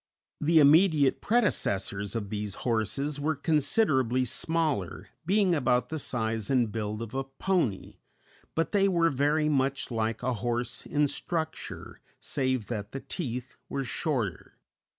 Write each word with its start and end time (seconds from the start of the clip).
The 0.39 0.57
immediate 0.57 1.21
predecessors 1.21 2.15
of 2.15 2.31
these 2.31 2.55
horses 2.65 3.19
were 3.19 3.35
considerably 3.35 4.25
smaller, 4.25 5.09
being 5.27 5.53
about 5.53 5.89
the 5.89 5.99
size 5.99 6.49
and 6.49 6.71
build 6.71 7.03
of 7.03 7.13
a 7.13 7.23
pony, 7.23 7.97
but 8.55 8.71
they 8.71 8.87
were 8.87 9.11
very 9.11 9.47
much 9.47 9.91
like 9.91 10.23
a 10.23 10.33
horse 10.33 10.87
in 10.87 11.07
structure, 11.07 12.01
save 12.19 12.65
that 12.65 12.93
the 12.93 13.01
teeth 13.01 13.57
were 13.69 13.83
shorter. 13.83 14.55